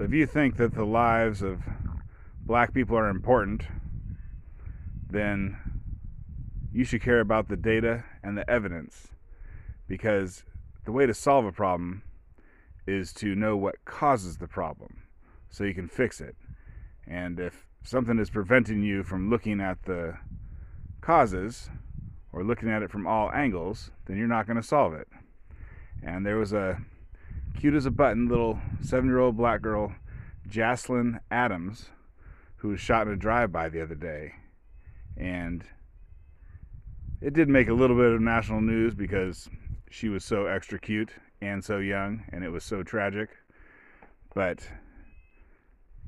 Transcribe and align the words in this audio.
So 0.00 0.04
if 0.04 0.14
you 0.14 0.24
think 0.24 0.56
that 0.56 0.72
the 0.72 0.86
lives 0.86 1.42
of 1.42 1.60
black 2.46 2.72
people 2.72 2.96
are 2.96 3.10
important, 3.10 3.64
then 5.10 5.58
you 6.72 6.84
should 6.84 7.02
care 7.02 7.20
about 7.20 7.48
the 7.48 7.56
data 7.58 8.04
and 8.22 8.34
the 8.34 8.48
evidence 8.48 9.08
because 9.86 10.42
the 10.86 10.90
way 10.92 11.04
to 11.04 11.12
solve 11.12 11.44
a 11.44 11.52
problem 11.52 12.02
is 12.86 13.12
to 13.12 13.34
know 13.34 13.58
what 13.58 13.84
causes 13.84 14.38
the 14.38 14.48
problem 14.48 15.02
so 15.50 15.64
you 15.64 15.74
can 15.74 15.86
fix 15.86 16.18
it. 16.18 16.34
And 17.06 17.38
if 17.38 17.66
something 17.84 18.18
is 18.18 18.30
preventing 18.30 18.82
you 18.82 19.02
from 19.02 19.28
looking 19.28 19.60
at 19.60 19.82
the 19.82 20.16
causes 21.02 21.68
or 22.32 22.42
looking 22.42 22.70
at 22.70 22.82
it 22.82 22.90
from 22.90 23.06
all 23.06 23.30
angles, 23.32 23.90
then 24.06 24.16
you're 24.16 24.26
not 24.26 24.46
going 24.46 24.56
to 24.56 24.62
solve 24.62 24.94
it. 24.94 25.08
And 26.02 26.24
there 26.24 26.38
was 26.38 26.54
a 26.54 26.80
cute 27.58 27.74
as 27.74 27.86
a 27.86 27.90
button 27.90 28.28
little 28.28 28.58
seven 28.82 29.08
year 29.08 29.18
old 29.18 29.36
black 29.36 29.62
girl, 29.62 29.92
Jaslyn 30.48 31.20
Adams, 31.30 31.90
who 32.56 32.68
was 32.68 32.80
shot 32.80 33.06
in 33.06 33.12
a 33.12 33.16
drive 33.16 33.52
by 33.52 33.68
the 33.68 33.82
other 33.82 33.94
day. 33.94 34.32
And 35.16 35.64
it 37.20 37.34
did 37.34 37.48
make 37.48 37.68
a 37.68 37.74
little 37.74 37.96
bit 37.96 38.12
of 38.12 38.20
national 38.20 38.60
news 38.60 38.94
because 38.94 39.48
she 39.90 40.08
was 40.08 40.24
so 40.24 40.46
extra 40.46 40.78
cute 40.78 41.10
and 41.42 41.64
so 41.64 41.78
young, 41.78 42.24
and 42.32 42.44
it 42.44 42.50
was 42.50 42.64
so 42.64 42.82
tragic. 42.82 43.30
But 44.34 44.66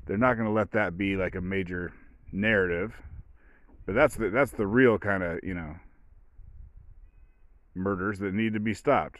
they're 0.05 0.17
not 0.17 0.35
going 0.35 0.47
to 0.47 0.53
let 0.53 0.71
that 0.71 0.97
be 0.97 1.15
like 1.15 1.35
a 1.35 1.41
major 1.41 1.93
narrative. 2.31 2.93
But 3.85 3.95
that's 3.95 4.15
the 4.15 4.29
that's 4.29 4.51
the 4.51 4.67
real 4.67 4.97
kind 4.97 5.23
of 5.23 5.39
you 5.43 5.53
know 5.53 5.75
murders 7.75 8.19
that 8.19 8.33
need 8.33 8.53
to 8.53 8.59
be 8.59 8.73
stopped. 8.73 9.19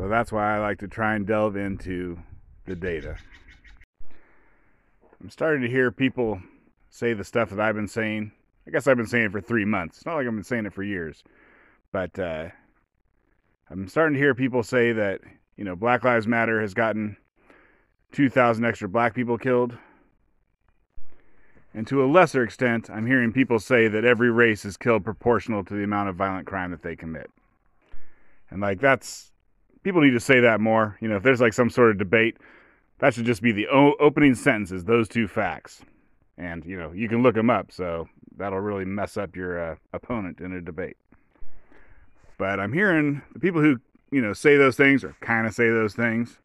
So 0.00 0.08
that's 0.08 0.32
why 0.32 0.56
I 0.56 0.60
like 0.60 0.78
to 0.78 0.88
try 0.88 1.14
and 1.14 1.26
delve 1.26 1.56
into 1.56 2.18
the 2.64 2.74
data. 2.74 3.18
I'm 5.20 5.28
starting 5.28 5.60
to 5.60 5.68
hear 5.68 5.92
people 5.92 6.40
say 6.88 7.12
the 7.12 7.22
stuff 7.22 7.50
that 7.50 7.60
I've 7.60 7.74
been 7.74 7.86
saying. 7.86 8.32
I 8.66 8.70
guess 8.70 8.86
I've 8.86 8.96
been 8.96 9.06
saying 9.06 9.26
it 9.26 9.32
for 9.32 9.42
three 9.42 9.66
months. 9.66 9.98
It's 9.98 10.06
not 10.06 10.14
like 10.14 10.26
I've 10.26 10.32
been 10.32 10.42
saying 10.42 10.64
it 10.64 10.72
for 10.72 10.82
years. 10.82 11.22
But 11.92 12.18
uh, 12.18 12.48
I'm 13.68 13.88
starting 13.88 14.14
to 14.14 14.18
hear 14.18 14.34
people 14.34 14.62
say 14.62 14.92
that, 14.92 15.20
you 15.58 15.64
know, 15.64 15.76
Black 15.76 16.02
Lives 16.02 16.26
Matter 16.26 16.62
has 16.62 16.72
gotten 16.72 17.18
2,000 18.12 18.64
extra 18.64 18.88
black 18.88 19.14
people 19.14 19.36
killed. 19.36 19.76
And 21.74 21.86
to 21.88 22.02
a 22.02 22.08
lesser 22.10 22.42
extent, 22.42 22.88
I'm 22.88 23.06
hearing 23.06 23.34
people 23.34 23.58
say 23.58 23.86
that 23.88 24.06
every 24.06 24.30
race 24.30 24.64
is 24.64 24.78
killed 24.78 25.04
proportional 25.04 25.62
to 25.62 25.74
the 25.74 25.84
amount 25.84 26.08
of 26.08 26.16
violent 26.16 26.46
crime 26.46 26.70
that 26.70 26.82
they 26.82 26.96
commit. 26.96 27.30
And 28.48 28.62
like 28.62 28.80
that's 28.80 29.30
people 29.82 30.00
need 30.00 30.10
to 30.10 30.20
say 30.20 30.40
that 30.40 30.60
more. 30.60 30.96
You 31.00 31.08
know, 31.08 31.16
if 31.16 31.22
there's 31.22 31.40
like 31.40 31.52
some 31.52 31.70
sort 31.70 31.90
of 31.90 31.98
debate, 31.98 32.36
that 32.98 33.14
should 33.14 33.24
just 33.24 33.42
be 33.42 33.52
the 33.52 33.68
o- 33.68 33.96
opening 34.00 34.34
sentences, 34.34 34.84
those 34.84 35.08
two 35.08 35.26
facts. 35.28 35.82
And 36.36 36.64
you 36.64 36.76
know, 36.76 36.92
you 36.92 37.08
can 37.08 37.22
look 37.22 37.34
them 37.34 37.50
up, 37.50 37.72
so 37.72 38.08
that'll 38.36 38.60
really 38.60 38.84
mess 38.84 39.16
up 39.16 39.36
your 39.36 39.72
uh, 39.72 39.76
opponent 39.92 40.40
in 40.40 40.52
a 40.52 40.60
debate. 40.60 40.96
But 42.38 42.58
I'm 42.58 42.72
hearing 42.72 43.22
the 43.32 43.40
people 43.40 43.60
who 43.60 43.80
you 44.10 44.20
know 44.20 44.32
say 44.32 44.56
those 44.56 44.76
things 44.76 45.04
or 45.04 45.14
kind 45.20 45.46
of 45.46 45.54
say 45.54 45.68
those 45.68 45.94
things. 45.94 46.38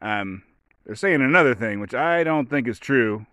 Um, 0.00 0.42
they're 0.86 0.94
saying 0.94 1.22
another 1.22 1.54
thing, 1.54 1.80
which 1.80 1.94
I 1.94 2.24
don't 2.24 2.48
think 2.48 2.68
is 2.68 2.78
true, 2.78 3.26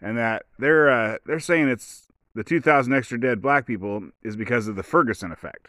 and 0.00 0.16
that 0.18 0.44
they're 0.58 0.90
uh, 0.90 1.18
they're 1.26 1.40
saying 1.40 1.68
it's 1.68 2.08
the 2.34 2.44
2,000 2.44 2.92
extra 2.94 3.20
dead 3.20 3.42
black 3.42 3.66
people 3.66 4.08
is 4.22 4.36
because 4.36 4.66
of 4.66 4.76
the 4.76 4.82
Ferguson 4.82 5.32
effect. 5.32 5.68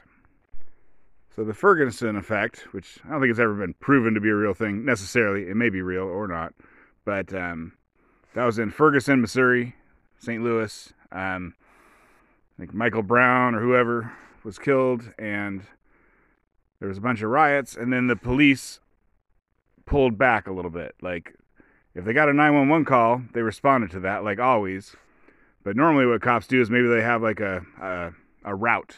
So 1.35 1.43
the 1.43 1.53
Ferguson 1.53 2.15
effect, 2.15 2.67
which 2.73 2.99
I 3.05 3.09
don't 3.09 3.21
think 3.21 3.31
it's 3.31 3.39
ever 3.39 3.55
been 3.55 3.73
proven 3.75 4.13
to 4.13 4.21
be 4.21 4.29
a 4.29 4.35
real 4.35 4.53
thing 4.53 4.85
necessarily, 4.85 5.49
it 5.49 5.55
may 5.55 5.69
be 5.69 5.81
real 5.81 6.03
or 6.03 6.27
not, 6.27 6.53
but 7.05 7.33
um, 7.33 7.73
that 8.35 8.45
was 8.45 8.59
in 8.59 8.69
Ferguson, 8.69 9.19
Missouri, 9.21 9.75
St. 10.19 10.43
Louis. 10.43 10.93
Um, 11.11 11.55
I 12.55 12.61
think 12.61 12.73
Michael 12.73 13.01
Brown 13.01 13.55
or 13.55 13.61
whoever 13.61 14.11
was 14.43 14.59
killed, 14.59 15.11
and 15.17 15.63
there 16.79 16.87
was 16.87 16.99
a 16.99 17.01
bunch 17.01 17.23
of 17.23 17.31
riots, 17.31 17.75
and 17.75 17.91
then 17.91 18.05
the 18.05 18.15
police 18.15 18.79
pulled 19.87 20.19
back 20.19 20.45
a 20.45 20.53
little 20.53 20.69
bit. 20.69 20.93
Like, 21.01 21.33
if 21.95 22.05
they 22.05 22.13
got 22.13 22.29
a 22.29 22.33
911 22.33 22.85
call, 22.85 23.23
they 23.33 23.41
responded 23.41 23.89
to 23.91 23.99
that, 24.01 24.23
like 24.23 24.39
always. 24.39 24.95
But 25.63 25.75
normally, 25.75 26.05
what 26.05 26.21
cops 26.21 26.45
do 26.45 26.61
is 26.61 26.69
maybe 26.69 26.87
they 26.87 27.01
have 27.01 27.23
like 27.23 27.39
a 27.39 27.65
a, 27.81 28.11
a 28.43 28.53
route, 28.53 28.97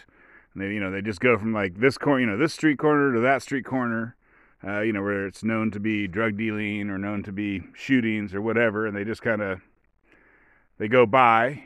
and 0.55 0.63
they 0.63 0.73
you 0.73 0.79
know 0.79 0.89
they 0.89 1.01
just 1.01 1.19
go 1.19 1.37
from 1.37 1.53
like 1.53 1.79
this 1.79 1.97
corner, 1.97 2.21
you 2.21 2.25
know, 2.25 2.37
this 2.37 2.53
street 2.53 2.79
corner 2.79 3.13
to 3.13 3.19
that 3.19 3.43
street 3.43 3.65
corner, 3.65 4.15
uh, 4.65 4.81
you 4.81 4.93
know, 4.93 5.03
where 5.03 5.27
it's 5.27 5.43
known 5.43 5.69
to 5.71 5.79
be 5.79 6.07
drug 6.07 6.37
dealing 6.37 6.89
or 6.89 6.97
known 6.97 7.21
to 7.23 7.31
be 7.31 7.61
shootings 7.73 8.33
or 8.33 8.41
whatever, 8.41 8.87
and 8.87 8.95
they 8.95 9.03
just 9.03 9.21
kind 9.21 9.41
of 9.41 9.61
they 10.77 10.87
go 10.87 11.05
by 11.05 11.63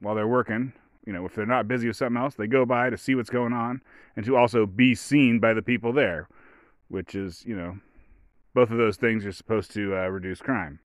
while 0.00 0.14
they're 0.14 0.28
working. 0.28 0.72
You 1.06 1.12
know, 1.12 1.24
if 1.26 1.34
they're 1.34 1.46
not 1.46 1.68
busy 1.68 1.86
with 1.86 1.96
something 1.96 2.20
else, 2.20 2.34
they 2.34 2.46
go 2.46 2.64
by 2.64 2.90
to 2.90 2.96
see 2.96 3.14
what's 3.14 3.30
going 3.30 3.52
on 3.52 3.82
and 4.16 4.24
to 4.24 4.36
also 4.36 4.66
be 4.66 4.94
seen 4.94 5.38
by 5.38 5.52
the 5.52 5.60
people 5.60 5.92
there, 5.92 6.28
which 6.88 7.14
is, 7.14 7.44
you 7.44 7.54
know, 7.54 7.78
both 8.54 8.70
of 8.70 8.78
those 8.78 8.96
things 8.96 9.26
are 9.26 9.32
supposed 9.32 9.70
to 9.72 9.94
uh, 9.94 10.06
reduce 10.06 10.40
crime. 10.40 10.78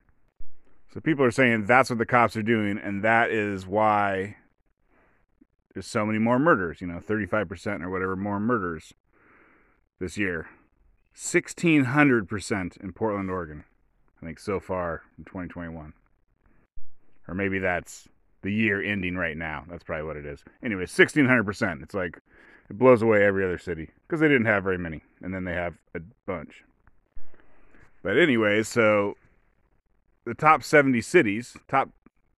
So 0.92 1.00
people 1.00 1.24
are 1.24 1.30
saying 1.30 1.64
that's 1.66 1.88
what 1.88 1.98
the 1.98 2.06
cops 2.06 2.36
are 2.36 2.42
doing, 2.42 2.76
and 2.76 3.02
that 3.02 3.30
is 3.30 3.66
why 3.66 4.36
there's 5.74 5.86
so 5.86 6.04
many 6.04 6.18
more 6.18 6.38
murders. 6.38 6.80
You 6.80 6.86
know, 6.86 7.00
35% 7.00 7.82
or 7.82 7.90
whatever 7.90 8.16
more 8.16 8.40
murders 8.40 8.94
this 9.98 10.16
year. 10.16 10.48
1600% 11.14 12.76
in 12.82 12.92
Portland, 12.92 13.30
Oregon. 13.30 13.64
I 14.22 14.26
think 14.26 14.38
so 14.38 14.60
far 14.60 15.02
in 15.18 15.24
2021. 15.24 15.92
Or 17.28 17.34
maybe 17.34 17.58
that's 17.58 18.08
the 18.42 18.52
year 18.52 18.82
ending 18.82 19.16
right 19.16 19.36
now. 19.36 19.64
That's 19.68 19.84
probably 19.84 20.06
what 20.06 20.16
it 20.16 20.26
is. 20.26 20.44
Anyway, 20.62 20.84
1600%. 20.84 21.82
It's 21.82 21.94
like 21.94 22.18
it 22.68 22.78
blows 22.78 23.02
away 23.02 23.24
every 23.24 23.44
other 23.44 23.58
city 23.58 23.90
because 24.06 24.20
they 24.20 24.28
didn't 24.28 24.46
have 24.46 24.64
very 24.64 24.78
many, 24.78 25.02
and 25.22 25.34
then 25.34 25.44
they 25.44 25.54
have 25.54 25.74
a 25.94 26.00
bunch. 26.26 26.64
But 28.02 28.18
anyway, 28.18 28.62
so 28.62 29.16
the 30.24 30.34
top 30.34 30.62
70 30.62 31.00
cities, 31.02 31.56
top 31.68 31.90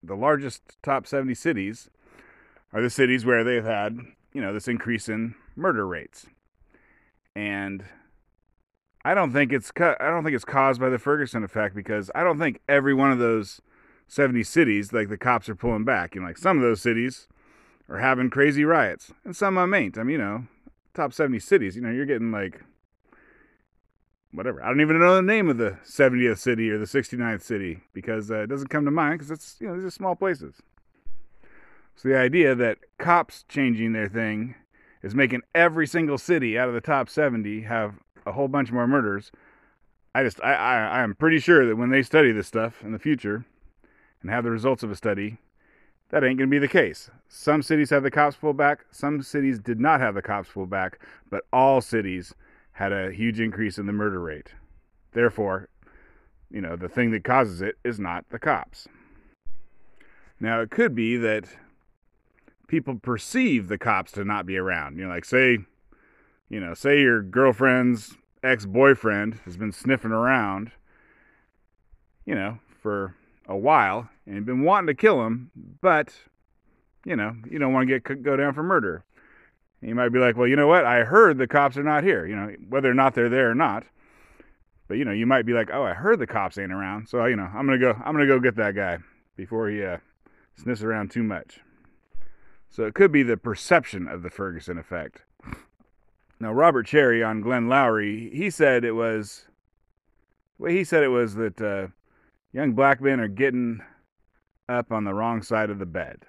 the 0.03 0.17
largest 0.17 0.63
top 0.83 1.07
70 1.07 1.35
cities 1.35 1.89
are 2.73 2.83
the 2.83 2.91
cities 2.91 3.25
where 3.25 3.45
they've 3.45 3.65
had, 3.65 3.99
you 4.33 4.41
know, 4.41 4.53
this 4.53 4.69
increase 4.69 5.09
in 5.09 5.35
murder 5.57 5.87
rates. 5.87 6.27
And 7.35 7.85
I 9.05 9.15
don't 9.15 9.33
think 9.33 9.53
it's 9.53 9.73
I 9.81 10.11
don't 10.11 10.25
think 10.25 10.35
it's 10.35 10.45
caused 10.45 10.81
by 10.81 10.89
the 10.89 10.99
Ferguson 10.99 11.43
effect 11.43 11.75
because 11.75 12.11
I 12.15 12.23
don't 12.23 12.39
think 12.39 12.61
every 12.69 12.95
one 12.95 13.11
of 13.11 13.19
those 13.19 13.61
70 14.09 14.43
cities 14.45 14.93
like 14.93 15.09
the 15.09 15.17
cops 15.17 15.49
are 15.49 15.55
pulling 15.55 15.85
back. 15.85 16.15
You 16.15 16.21
know, 16.21 16.29
like 16.29 16.39
some 16.39 16.57
of 16.57 16.63
those 16.63 16.81
cities 16.81 17.29
are 17.89 17.99
having 17.99 18.31
crazy 18.31 18.65
riots 18.65 19.13
and 19.25 19.35
some 19.35 19.57
of 19.57 19.63
them 19.63 19.75
ain't. 19.75 19.99
I 19.99 20.03
mean, 20.03 20.13
you 20.13 20.19
know, 20.19 20.47
top 20.95 21.13
70 21.13 21.39
cities, 21.41 21.77
you 21.77 21.83
know, 21.83 21.91
you're 21.91 22.07
getting 22.07 22.31
like 22.31 22.63
whatever. 24.33 24.63
I 24.63 24.69
don't 24.69 24.81
even 24.81 24.99
know 24.99 25.17
the 25.17 25.23
name 25.23 25.49
of 25.49 25.59
the 25.59 25.79
70th 25.85 26.39
city 26.39 26.71
or 26.71 26.79
the 26.79 26.85
69th 26.85 27.43
city 27.43 27.81
because 27.93 28.31
uh, 28.31 28.43
it 28.43 28.47
doesn't 28.49 28.69
come 28.69 28.85
to 28.85 28.91
mind 28.91 29.19
because 29.19 29.31
it's, 29.31 29.57
you 29.61 29.69
know, 29.69 29.77
these 29.77 29.85
are 29.85 29.91
small 29.91 30.15
places. 30.15 30.63
So 31.97 32.09
the 32.09 32.17
idea 32.17 32.55
that 32.55 32.79
cops 32.99 33.45
changing 33.49 33.93
their 33.93 34.09
thing 34.09 34.55
is 35.03 35.15
making 35.15 35.43
every 35.55 35.87
single 35.87 36.19
city 36.19 36.59
out 36.59 36.69
of 36.69 36.75
the 36.75 36.81
top 36.81 37.09
70 37.09 37.63
have 37.63 37.95
a 38.27 38.33
whole 38.33 38.49
bunch 38.49 38.73
more 38.73 38.87
murders. 38.87 39.33
I 40.15 40.23
just, 40.23 40.43
I, 40.43 40.55
I, 40.55 40.77
I 40.99 41.03
am 41.03 41.15
pretty 41.15 41.39
sure 41.39 41.67
that 41.67 41.77
when 41.77 41.91
they 41.91 42.03
study 42.03 42.33
this 42.33 42.47
stuff 42.47 42.83
in 42.83 42.93
the 42.93 42.99
future 42.99 43.45
and 44.21 44.31
have 44.31 44.45
the 44.45 44.51
results 44.51 44.83
of 44.83 44.91
a 44.91 44.97
study, 44.97 45.39
that 46.11 46.23
ain't 46.23 46.39
going 46.39 46.51
to 46.51 46.55
be 46.55 46.59
the 46.59 46.69
case. 46.69 47.11
Some 47.29 47.63
cities 47.63 47.91
have 47.91 48.03
the 48.03 48.11
cops 48.11 48.37
pull 48.37 48.53
back, 48.53 48.85
some 48.91 49.23
cities 49.23 49.59
did 49.59 49.81
not 49.81 50.01
have 50.01 50.15
the 50.15 50.23
cops 50.23 50.51
pull 50.53 50.67
back, 50.67 50.99
but 51.31 51.45
all 51.53 51.81
cities 51.81 52.35
had 52.73 52.93
a 52.93 53.11
huge 53.11 53.41
increase 53.41 53.79
in 53.79 53.87
the 53.87 53.93
murder 53.93 54.21
rate. 54.21 54.53
Therefore, 55.13 55.69
you 56.51 56.61
know, 56.61 56.77
the 56.77 56.89
thing 56.89 57.11
that 57.13 57.25
causes 57.25 57.63
it 57.63 57.77
is 57.83 57.99
not 57.99 58.27
the 58.29 58.39
cops. 58.39 58.87
Now, 60.39 60.61
it 60.61 60.71
could 60.71 60.95
be 60.95 61.17
that 61.17 61.47
people 62.73 62.95
perceive 62.95 63.69
the 63.69 63.77
cops 63.77 64.13
to 64.13 64.25
not 64.25 64.47
be 64.47 64.57
around. 64.57 64.97
You 64.97 65.05
know, 65.05 65.11
like 65.11 65.27
say, 65.27 65.59
you 66.49 66.59
know, 66.59 66.73
say 66.73 67.03
your 67.03 67.21
girlfriend's 67.21 68.15
ex 68.43 68.65
boyfriend 68.65 69.35
has 69.45 69.59
been 69.59 69.73
sniffing 69.73 70.11
around, 70.11 70.73
you 72.25 72.35
know, 72.35 72.61
for 72.81 73.15
a 73.47 73.55
while 73.55 74.09
and 74.27 74.47
been 74.47 74.63
wanting 74.63 74.87
to 74.87 74.95
kill 74.95 75.27
him, 75.27 75.51
but, 75.83 76.15
you 77.05 77.15
know, 77.15 77.37
you 77.51 77.59
don't 77.59 77.75
want 77.75 77.87
to 77.87 78.01
get 78.01 78.23
go 78.23 78.37
down 78.37 78.55
for 78.55 78.63
murder. 78.63 79.05
And 79.83 79.91
you 79.91 79.95
might 79.95 80.09
be 80.09 80.19
like, 80.19 80.39
well, 80.39 80.49
you 80.49 80.57
know 80.57 80.67
what? 80.67 80.87
I 80.87 81.05
heard 81.05 81.37
the 81.37 81.47
cops 81.47 81.77
are 81.77 81.83
not 81.83 82.05
here, 82.05 82.27
you 82.27 82.35
know, 82.35 82.55
whether 82.71 82.91
or 82.91 82.95
not 82.95 83.15
they're 83.15 83.29
there 83.29 83.51
or 83.51 83.55
not. 83.55 83.85
But, 84.89 84.97
you 84.97 85.05
know, 85.05 85.13
you 85.13 85.27
might 85.27 85.45
be 85.45 85.53
like, 85.53 85.69
oh, 85.71 85.83
I 85.83 85.93
heard 85.93 86.19
the 86.19 86.27
cops 86.27 86.57
ain't 86.57 86.73
around. 86.73 87.07
So, 87.07 87.23
you 87.27 87.37
know, 87.37 87.51
I'm 87.55 87.69
to 87.69 87.77
go, 87.77 87.95
I'm 88.03 88.17
to 88.17 88.27
go 88.27 88.41
get 88.41 88.57
that 88.57 88.75
guy 88.75 88.97
before 89.37 89.69
he 89.69 89.85
uh, 89.85 89.99
sniffs 90.57 90.83
around 90.83 91.11
too 91.11 91.23
much. 91.23 91.61
So 92.73 92.85
it 92.87 92.95
could 92.95 93.13
be 93.13 93.23
the 93.23 93.37
perception 93.37 94.09
of 94.09 94.23
the 94.23 94.31
Ferguson 94.31 94.79
effect. 94.79 95.21
Now, 96.41 96.53
Robert 96.53 96.87
Cherry 96.87 97.23
on 97.23 97.43
Glenn 97.43 97.69
Loury, 97.69 98.33
he 98.35 98.49
said 98.49 98.83
it 98.83 98.93
was 98.93 99.45
way 100.59 100.75
he 100.75 100.83
said 100.83 101.03
it 101.03 101.09
was 101.09 101.35
that 101.35 101.61
uh, 101.61 101.89
young 102.51 102.73
black 102.73 103.01
men 103.01 103.21
are 103.21 103.29
getting 103.29 103.83
up 104.71 104.91
on 104.91 105.05
the 105.05 105.13
wrong 105.13 105.43
side 105.43 105.69
of 105.69 105.79
the 105.79 105.87
bed. 105.87 106.25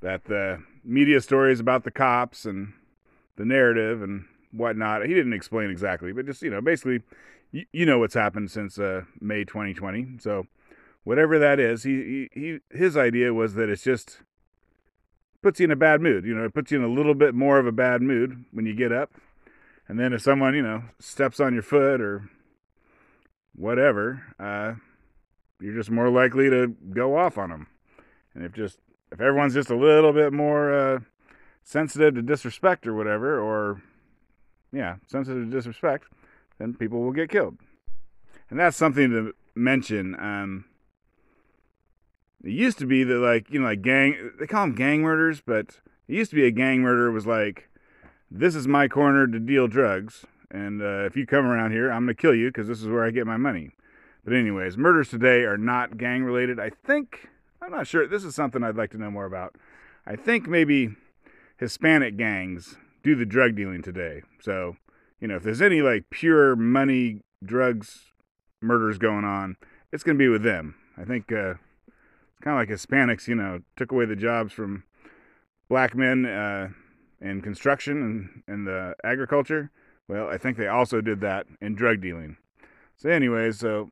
That 0.00 0.24
the 0.24 0.62
media 0.82 1.20
stories 1.20 1.60
about 1.60 1.84
the 1.84 1.90
cops 1.90 2.46
and 2.46 2.72
the 3.36 3.44
narrative 3.44 4.02
and 4.02 4.24
whatnot, 4.50 5.04
he 5.04 5.12
didn't 5.12 5.34
explain 5.34 5.70
exactly, 5.70 6.12
but 6.12 6.24
just, 6.24 6.42
you 6.42 6.50
know, 6.50 6.62
basically, 6.62 7.02
you, 7.50 7.66
you 7.72 7.84
know 7.84 7.98
what's 7.98 8.14
happened 8.14 8.50
since 8.50 8.78
uh, 8.78 9.02
May 9.20 9.44
2020. 9.44 10.18
So, 10.20 10.46
whatever 11.04 11.38
that 11.38 11.60
is, 11.60 11.82
he, 11.82 12.28
he, 12.34 12.40
he 12.40 12.58
his 12.76 12.96
idea 12.96 13.34
was 13.34 13.54
that 13.54 13.68
it's 13.68 13.84
just 13.84 14.22
puts 15.42 15.60
you 15.60 15.64
in 15.64 15.70
a 15.70 15.76
bad 15.76 16.00
mood. 16.00 16.24
You 16.24 16.34
know, 16.34 16.44
it 16.44 16.54
puts 16.54 16.70
you 16.70 16.78
in 16.78 16.84
a 16.84 16.92
little 16.92 17.14
bit 17.14 17.34
more 17.34 17.58
of 17.58 17.66
a 17.66 17.72
bad 17.72 18.00
mood 18.00 18.44
when 18.52 18.66
you 18.66 18.74
get 18.74 18.92
up. 18.92 19.12
And 19.88 19.98
then 19.98 20.12
if 20.12 20.22
someone, 20.22 20.54
you 20.54 20.62
know, 20.62 20.84
steps 20.98 21.40
on 21.40 21.52
your 21.52 21.62
foot 21.62 22.00
or 22.00 22.30
whatever, 23.54 24.22
uh, 24.38 24.74
you're 25.60 25.74
just 25.74 25.90
more 25.90 26.08
likely 26.08 26.48
to 26.48 26.68
go 26.92 27.16
off 27.16 27.36
on 27.36 27.50
them. 27.50 27.66
And 28.34 28.44
if 28.44 28.52
just 28.52 28.78
if 29.10 29.20
everyone's 29.20 29.54
just 29.54 29.70
a 29.70 29.76
little 29.76 30.12
bit 30.12 30.32
more 30.32 30.72
uh, 30.72 30.98
sensitive 31.62 32.14
to 32.14 32.22
disrespect 32.22 32.86
or 32.86 32.94
whatever, 32.94 33.38
or 33.38 33.82
yeah, 34.72 34.96
sensitive 35.06 35.44
to 35.44 35.50
disrespect, 35.50 36.06
then 36.58 36.74
people 36.74 37.02
will 37.02 37.12
get 37.12 37.30
killed. 37.30 37.58
And 38.48 38.58
that's 38.58 38.76
something 38.76 39.10
to 39.10 39.34
mention. 39.54 40.14
Um, 40.18 40.64
it 42.44 42.50
used 42.50 42.78
to 42.78 42.86
be 42.86 43.04
that 43.04 43.18
like 43.18 43.50
you 43.50 43.60
know 43.60 43.66
like 43.66 43.82
gang 43.82 44.32
they 44.38 44.46
call 44.46 44.62
them 44.62 44.74
gang 44.74 45.02
murders, 45.02 45.40
but 45.44 45.80
it 46.08 46.14
used 46.14 46.30
to 46.30 46.36
be 46.36 46.46
a 46.46 46.50
gang 46.50 46.80
murder 46.80 47.10
was 47.10 47.26
like 47.26 47.68
this 48.30 48.54
is 48.54 48.66
my 48.66 48.88
corner 48.88 49.26
to 49.26 49.38
deal 49.38 49.68
drugs, 49.68 50.24
and 50.50 50.82
uh, 50.82 51.04
if 51.04 51.16
you 51.16 51.26
come 51.26 51.46
around 51.46 51.72
here, 51.72 51.90
I'm 51.90 52.02
gonna 52.04 52.14
kill 52.14 52.34
you 52.34 52.48
because 52.48 52.68
this 52.68 52.80
is 52.80 52.88
where 52.88 53.04
I 53.04 53.10
get 53.10 53.26
my 53.26 53.36
money. 53.36 53.70
But 54.24 54.34
anyways, 54.34 54.76
murders 54.76 55.08
today 55.08 55.42
are 55.42 55.58
not 55.58 55.98
gang 55.98 56.24
related. 56.24 56.58
I 56.58 56.70
think 56.70 57.28
I'm 57.60 57.72
not 57.72 57.86
sure. 57.86 58.06
This 58.06 58.24
is 58.24 58.34
something 58.34 58.62
I'd 58.62 58.76
like 58.76 58.90
to 58.92 58.98
know 58.98 59.10
more 59.10 59.26
about. 59.26 59.56
I 60.06 60.16
think 60.16 60.48
maybe 60.48 60.96
Hispanic 61.58 62.16
gangs 62.16 62.76
do 63.02 63.14
the 63.14 63.26
drug 63.26 63.54
dealing 63.54 63.82
today. 63.82 64.22
So 64.40 64.76
you 65.20 65.28
know 65.28 65.36
if 65.36 65.42
there's 65.44 65.62
any 65.62 65.80
like 65.80 66.10
pure 66.10 66.56
money 66.56 67.20
drugs 67.44 68.06
murders 68.60 68.98
going 68.98 69.24
on, 69.24 69.56
it's 69.92 70.02
gonna 70.02 70.18
be 70.18 70.28
with 70.28 70.42
them. 70.42 70.74
I 70.96 71.04
think. 71.04 71.30
Uh, 71.30 71.54
kind 72.42 72.56
of 72.56 72.60
like 72.60 72.68
Hispanics, 72.68 73.28
you 73.28 73.34
know, 73.34 73.60
took 73.76 73.92
away 73.92 74.04
the 74.04 74.16
jobs 74.16 74.52
from 74.52 74.84
black 75.68 75.94
men 75.94 76.26
uh, 76.26 76.68
in 77.20 77.40
construction 77.40 78.02
and, 78.02 78.42
and 78.46 78.66
the 78.66 78.94
agriculture. 79.04 79.70
Well, 80.08 80.28
I 80.28 80.36
think 80.36 80.58
they 80.58 80.66
also 80.68 81.00
did 81.00 81.20
that 81.20 81.46
in 81.60 81.74
drug 81.74 82.00
dealing. 82.02 82.36
So, 82.96 83.08
anyways, 83.08 83.58
so 83.58 83.88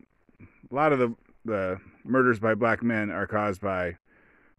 a 0.70 0.74
lot 0.74 0.92
of 0.92 0.98
the 0.98 1.14
the 1.44 1.80
murders 2.04 2.38
by 2.38 2.54
black 2.54 2.82
men 2.82 3.10
are 3.10 3.26
caused 3.26 3.62
by 3.62 3.96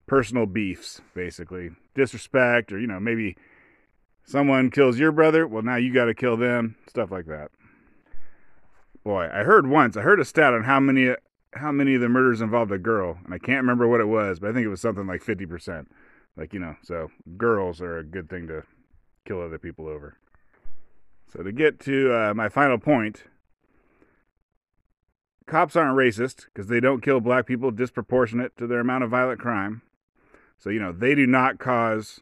personal 0.08 0.48
beefs, 0.48 1.00
basically 1.14 1.70
disrespect, 1.94 2.72
or 2.72 2.80
you 2.80 2.88
know, 2.88 3.00
maybe 3.00 3.38
someone 4.24 4.72
kills 4.72 4.98
your 4.98 5.12
brother. 5.12 5.48
Well, 5.48 5.62
now 5.62 5.76
you 5.76 5.94
got 5.94 6.06
to 6.06 6.16
kill 6.16 6.38
them, 6.38 6.76
stuff 6.88 7.12
like 7.12 7.28
that. 7.28 7.52
Boy, 9.04 9.30
I 9.32 9.44
heard 9.44 9.68
once, 9.68 9.96
I 9.98 10.02
heard 10.02 10.20
a 10.20 10.26
stat 10.26 10.54
on 10.54 10.64
how 10.64 10.80
many 10.80 11.14
how 11.54 11.72
many 11.72 11.96
of 11.96 12.02
the 12.02 12.10
murders 12.10 12.42
involved 12.42 12.72
a 12.72 12.78
girl, 12.78 13.18
and 13.26 13.34
I 13.34 13.38
can't 13.38 13.62
remember 13.62 13.88
what 13.88 14.02
it 14.02 14.08
was, 14.08 14.40
but 14.40 14.50
I 14.50 14.54
think 14.54 14.66
it 14.66 14.70
was 14.70 14.82
something 14.82 15.08
like 15.08 15.24
50%. 15.24 15.88
Like, 16.38 16.54
you 16.54 16.60
know, 16.60 16.76
so 16.84 17.12
girls 17.38 17.82
are 17.82 17.98
a 17.98 18.04
good 18.04 18.30
thing 18.30 18.48
to 18.48 18.64
kill 19.26 19.42
other 19.42 19.60
people 19.60 19.88
over. 19.88 20.18
So, 21.32 21.44
to 21.44 21.52
get 21.52 21.80
to 21.82 22.14
uh, 22.14 22.34
my 22.34 22.50
final 22.50 22.78
point, 22.78 23.24
cops 25.46 25.76
aren't 25.76 25.98
racist 25.98 26.46
because 26.46 26.68
they 26.68 26.80
don't 26.80 27.02
kill 27.02 27.20
black 27.20 27.46
people 27.46 27.72
disproportionate 27.72 28.56
to 28.58 28.68
their 28.68 28.80
amount 28.80 29.04
of 29.04 29.10
violent 29.10 29.40
crime. 29.40 29.82
So, 30.58 30.70
you 30.70 30.80
know, 30.80 30.92
they 30.92 31.16
do 31.16 31.26
not 31.26 31.60
cause 31.60 32.22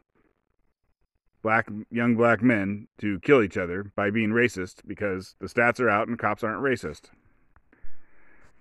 black 1.42 1.68
young 1.90 2.16
black 2.16 2.42
men 2.42 2.88
to 2.98 3.20
kill 3.20 3.42
each 3.42 3.56
other 3.56 3.92
by 3.96 4.10
being 4.10 4.30
racist 4.30 4.86
because 4.86 5.36
the 5.40 5.46
stats 5.46 5.80
are 5.80 5.88
out 5.88 6.08
and 6.08 6.18
cops 6.18 6.44
aren't 6.44 6.62
racist. 6.62 7.10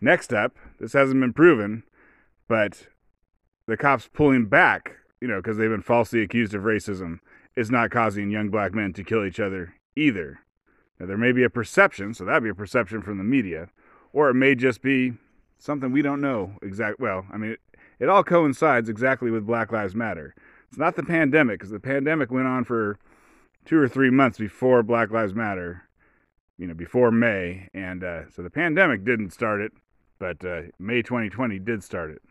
Next 0.01 0.33
up, 0.33 0.55
this 0.79 0.93
hasn't 0.93 1.19
been 1.19 1.33
proven, 1.33 1.83
but 2.47 2.87
the 3.67 3.75
cops 3.75 4.09
pulling 4.11 4.45
back, 4.45 4.95
you 5.19 5.27
know, 5.27 5.41
because 5.41 5.57
they've 5.57 5.69
been 5.69 5.81
falsely 5.81 6.21
accused 6.21 6.53
of 6.53 6.63
racism, 6.63 7.19
is 7.55 7.69
not 7.69 7.91
causing 7.91 8.29
young 8.29 8.49
black 8.49 8.73
men 8.73 8.93
to 8.93 9.03
kill 9.03 9.25
each 9.25 9.39
other 9.39 9.75
either. 9.95 10.39
Now, 10.99 11.05
there 11.05 11.17
may 11.17 11.33
be 11.33 11.43
a 11.43 11.49
perception, 11.49 12.13
so 12.13 12.23
that'd 12.23 12.43
be 12.43 12.49
a 12.49 12.55
perception 12.55 13.01
from 13.01 13.17
the 13.17 13.23
media, 13.23 13.69
or 14.13 14.29
it 14.29 14.35
may 14.35 14.55
just 14.55 14.81
be 14.81 15.13
something 15.57 15.91
we 15.91 16.01
don't 16.01 16.21
know 16.21 16.53
exact. 16.61 16.99
Well, 16.99 17.25
I 17.31 17.37
mean, 17.37 17.51
it, 17.51 17.59
it 17.99 18.09
all 18.09 18.23
coincides 18.23 18.87
exactly 18.87 19.31
with 19.31 19.45
Black 19.45 19.71
Lives 19.71 19.95
Matter. 19.95 20.33
It's 20.69 20.77
not 20.77 20.95
the 20.95 21.03
pandemic, 21.03 21.59
because 21.59 21.71
the 21.71 21.79
pandemic 21.79 22.31
went 22.31 22.47
on 22.47 22.63
for 22.63 22.97
two 23.65 23.77
or 23.77 23.89
three 23.89 24.09
months 24.09 24.37
before 24.37 24.81
Black 24.81 25.11
Lives 25.11 25.35
Matter, 25.35 25.83
you 26.57 26.67
know, 26.67 26.73
before 26.73 27.11
May, 27.11 27.67
and 27.73 28.03
uh, 28.03 28.29
so 28.29 28.41
the 28.41 28.49
pandemic 28.49 29.03
didn't 29.03 29.31
start 29.31 29.59
it 29.59 29.73
but 30.19 30.44
uh, 30.45 30.62
May 30.77 31.01
2020 31.01 31.60
did 31.60 31.83
start 31.83 32.12
it. 32.12 32.21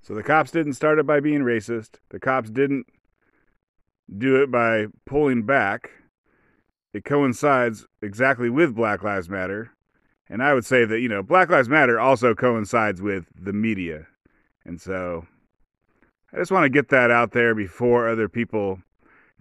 So 0.00 0.14
the 0.14 0.22
cops 0.22 0.50
didn't 0.50 0.74
start 0.74 0.98
it 0.98 1.06
by 1.06 1.20
being 1.20 1.42
racist. 1.42 1.96
The 2.10 2.18
cops 2.18 2.50
didn't 2.50 2.86
do 4.16 4.42
it 4.42 4.50
by 4.50 4.86
pulling 5.06 5.44
back. 5.44 5.90
It 6.92 7.04
coincides 7.04 7.86
exactly 8.02 8.50
with 8.50 8.74
Black 8.74 9.02
Lives 9.02 9.28
Matter. 9.28 9.70
And 10.28 10.42
I 10.42 10.54
would 10.54 10.64
say 10.64 10.84
that, 10.84 11.00
you 11.00 11.08
know, 11.08 11.22
Black 11.22 11.50
Lives 11.50 11.68
Matter 11.68 12.00
also 12.00 12.34
coincides 12.34 13.00
with 13.00 13.26
the 13.38 13.52
media. 13.52 14.06
And 14.64 14.80
so 14.80 15.26
I 16.32 16.38
just 16.38 16.50
want 16.50 16.64
to 16.64 16.70
get 16.70 16.88
that 16.88 17.10
out 17.10 17.32
there 17.32 17.54
before 17.54 18.08
other 18.08 18.28
people 18.28 18.80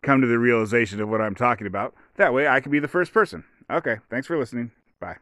come 0.02 0.22
to 0.22 0.28
the 0.28 0.40
realization 0.40 1.00
of 1.00 1.10
what 1.10 1.22
I'm 1.22 1.36
talking 1.36 1.68
about. 1.68 1.94
That 2.16 2.34
way 2.34 2.48
I 2.48 2.60
can 2.60 2.72
be 2.72 2.80
the 2.80 2.88
first 2.88 3.14
person. 3.14 3.44
Okay, 3.70 3.98
thanks 4.10 4.28
for 4.28 4.38
listening. 4.38 4.72
Bye. 5.00 5.18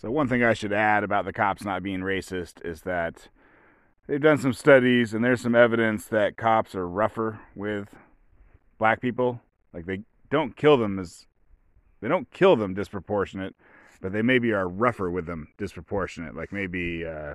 So, 0.00 0.10
one 0.10 0.28
thing 0.28 0.42
I 0.42 0.54
should 0.54 0.72
add 0.72 1.04
about 1.04 1.26
the 1.26 1.32
cops 1.32 1.62
not 1.62 1.82
being 1.82 2.00
racist 2.00 2.64
is 2.64 2.82
that 2.82 3.28
they've 4.06 4.20
done 4.20 4.38
some 4.38 4.54
studies 4.54 5.12
and 5.12 5.22
there's 5.22 5.42
some 5.42 5.54
evidence 5.54 6.06
that 6.06 6.38
cops 6.38 6.74
are 6.74 6.88
rougher 6.88 7.38
with 7.54 7.94
black 8.78 9.02
people. 9.02 9.42
Like, 9.74 9.84
they 9.84 10.00
don't 10.30 10.56
kill 10.56 10.78
them 10.78 10.98
as 10.98 11.26
they 12.00 12.08
don't 12.08 12.30
kill 12.30 12.56
them 12.56 12.72
disproportionate, 12.72 13.54
but 14.00 14.12
they 14.12 14.22
maybe 14.22 14.54
are 14.54 14.66
rougher 14.66 15.10
with 15.10 15.26
them 15.26 15.48
disproportionate. 15.58 16.34
Like, 16.34 16.50
maybe, 16.50 17.04
uh, 17.04 17.34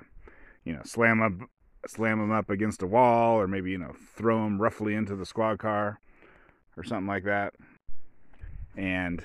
you 0.64 0.72
know, 0.72 0.82
slam 0.84 1.22
up, 1.22 1.48
slam 1.86 2.18
them 2.18 2.32
up 2.32 2.50
against 2.50 2.82
a 2.82 2.86
wall, 2.88 3.38
or 3.38 3.46
maybe, 3.46 3.70
you 3.70 3.78
know, 3.78 3.94
throw 4.16 4.42
them 4.42 4.60
roughly 4.60 4.94
into 4.94 5.14
the 5.14 5.24
squad 5.24 5.60
car 5.60 6.00
or 6.76 6.82
something 6.82 7.06
like 7.06 7.22
that. 7.26 7.54
And 8.76 9.24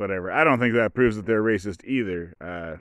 whatever. 0.00 0.32
I 0.32 0.42
don't 0.42 0.58
think 0.58 0.74
that 0.74 0.94
proves 0.94 1.16
that 1.16 1.26
they're 1.26 1.42
racist 1.42 1.84
either. 1.84 2.34
Uh, 2.40 2.76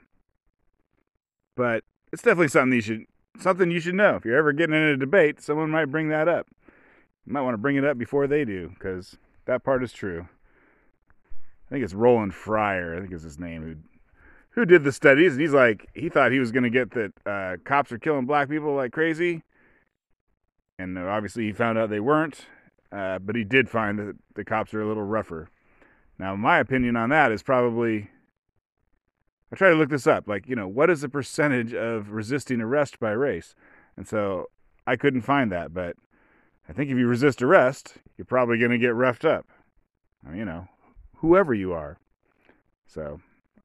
but 1.56 1.84
it's 2.14 2.24
definitely 2.24 2.48
something 2.48 2.74
you 2.74 2.82
should 2.82 3.06
something 3.40 3.70
you 3.70 3.82
should 3.82 3.96
know. 3.96 4.16
If 4.16 4.26
you're 4.26 4.38
ever 4.38 4.54
getting 4.54 4.76
in 4.76 4.82
a 4.82 4.98
debate, 4.98 5.42
someone 5.42 5.70
might 5.70 5.86
bring 5.86 6.10
that 6.10 6.28
up. 6.28 6.48
You 7.26 7.34
might 7.34 7.42
want 7.42 7.54
to 7.54 7.60
bring 7.60 7.76
it 7.76 7.86
up 7.86 7.98
before 7.98 8.26
they 8.26 8.46
do, 8.46 8.70
because 8.70 9.18
that 9.46 9.64
part 9.64 9.84
is 9.84 9.94
true. 9.94 10.28
I 11.68 11.70
think 11.70 11.84
it's 11.84 11.94
Roland 11.94 12.34
Fryer, 12.34 12.96
I 12.96 13.02
think 13.02 13.14
is 13.14 13.24
his 13.24 13.38
name, 13.38 13.62
who 13.64 13.76
who 14.52 14.66
did 14.66 14.84
the 14.84 14.92
studies, 14.92 15.34
and 15.34 15.42
he's 15.42 15.54
like, 15.54 15.88
he 15.94 16.10
thought 16.10 16.32
he 16.32 16.40
was 16.40 16.52
to 16.52 16.70
get 16.70 16.92
that 16.92 17.12
uh, 17.26 17.58
cops 17.64 17.92
are 17.92 18.00
killing 18.00 18.26
black 18.26 18.50
people 18.50 18.74
like 18.74 18.92
crazy, 18.92 19.44
and 20.80 20.98
obviously 20.98 21.44
he 21.44 21.52
found 21.52 21.78
out 21.78 21.90
they 21.90 22.00
weren't. 22.00 22.48
Uh, 22.92 23.20
but 23.20 23.36
he 23.36 23.44
did 23.44 23.70
find 23.70 24.00
that 24.00 24.16
the 24.34 24.44
cops 24.44 24.74
are 24.74 24.82
a 24.82 24.88
little 24.88 25.04
rougher. 25.04 25.50
Now, 26.20 26.36
my 26.36 26.60
opinion 26.60 26.96
on 26.98 27.10
that 27.10 27.32
is 27.32 27.42
probably 27.42 28.10
I 29.52 29.56
try 29.56 29.70
to 29.70 29.76
look 29.76 29.90
this 29.90 30.08
up. 30.08 30.28
Like, 30.28 30.48
you 30.48 30.56
know, 30.56 30.68
what 30.68 30.90
is 30.90 31.02
the 31.02 31.10
percentage 31.10 31.74
of 31.74 32.12
resisting 32.12 32.62
arrest 32.62 33.00
by 33.00 33.12
race? 33.12 33.56
And 33.98 34.08
so 34.08 34.50
I 34.86 34.96
couldn't 34.96 35.22
find 35.22 35.52
that, 35.52 35.74
but 35.74 35.96
I 36.68 36.74
think 36.74 36.92
if 36.92 36.98
you 36.98 37.08
resist 37.08 37.42
arrest, 37.42 37.96
you're 38.18 38.26
probably 38.26 38.60
going 38.60 38.72
to 38.72 38.78
get 38.78 38.94
roughed 38.94 39.26
up. 39.26 39.48
I 40.26 40.30
mean, 40.30 40.40
you 40.40 40.46
know, 40.46 40.68
whoever 41.18 41.54
you 41.54 41.74
are. 41.74 41.98
So 42.86 43.22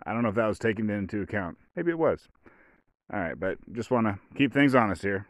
I 0.06 0.12
don't 0.12 0.22
know 0.22 0.30
if 0.30 0.34
that 0.36 0.46
was 0.46 0.58
taken 0.58 0.88
into 0.88 1.20
account. 1.20 1.58
Maybe 1.76 1.90
it 1.90 1.98
was. 1.98 2.28
All 3.12 3.20
right, 3.20 3.38
but 3.38 3.58
just 3.72 3.90
want 3.90 4.06
to 4.06 4.18
keep 4.34 4.52
things 4.52 4.74
honest 4.74 5.02
here. 5.02 5.26